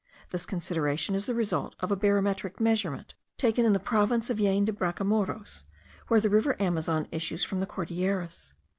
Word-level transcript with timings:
This 0.31 0.47
consideration 0.47 1.13
is 1.13 1.27
the 1.27 1.35
result 1.35 1.75
of 1.79 1.91
a 1.91 1.95
barometric 1.95 2.59
measurement, 2.59 3.13
taken 3.37 3.65
in 3.67 3.73
the 3.73 3.79
province 3.79 4.31
of 4.31 4.39
Jaen 4.39 4.65
de 4.65 4.73
Bracamoros, 4.73 5.65
where 6.07 6.19
the 6.19 6.27
river 6.27 6.59
Amazon 6.59 7.07
issues 7.11 7.43
from 7.43 7.59
the 7.59 7.67
Cordilleras. 7.67 8.53